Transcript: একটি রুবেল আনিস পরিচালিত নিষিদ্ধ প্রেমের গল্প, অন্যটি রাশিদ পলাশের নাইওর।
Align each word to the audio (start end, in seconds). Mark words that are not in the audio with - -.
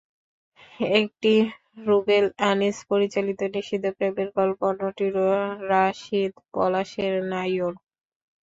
একটি 0.99 1.33
রুবেল 1.87 2.25
আনিস 2.49 2.77
পরিচালিত 2.89 3.39
নিষিদ্ধ 3.55 3.85
প্রেমের 3.97 4.29
গল্প, 4.37 4.59
অন্যটি 4.69 5.05
রাশিদ 5.71 6.33
পলাশের 6.53 7.13
নাইওর। 7.31 7.73